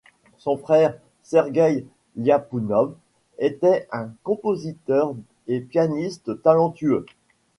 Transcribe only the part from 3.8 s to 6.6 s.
un compositeur et pianiste